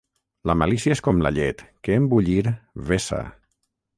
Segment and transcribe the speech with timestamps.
[0.51, 2.43] La malícia és com la llet, que, en bullir,
[2.93, 3.23] vessa.